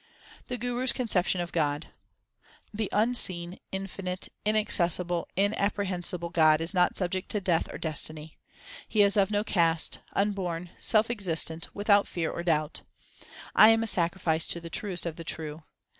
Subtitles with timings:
[0.47, 1.89] The Guru s conception of God:
[2.73, 8.39] The Unseen, Infinite, Inaccessible, Inapprehensible God is not subject to death or destiny.
[8.85, 12.81] 1 He is of no caste, unborn, self existent, without fear or doubt.
[13.53, 15.61] I am a sacrifice to the Truest of the true.